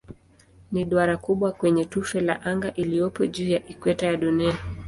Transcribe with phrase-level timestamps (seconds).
[0.71, 4.57] Ni duara kubwa kwenye tufe la anga iliyopo juu ya ikweta ya Dunia.